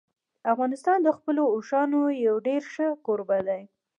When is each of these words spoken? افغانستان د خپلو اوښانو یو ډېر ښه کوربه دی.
افغانستان 0.53 0.97
د 1.03 1.09
خپلو 1.17 1.43
اوښانو 1.55 2.01
یو 2.25 2.35
ډېر 2.47 2.61
ښه 2.73 2.87
کوربه 3.05 3.39
دی. 3.47 3.61